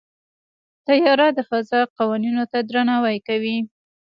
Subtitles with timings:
[0.87, 3.57] طیاره د فضا قوانینو ته درناوی کوي.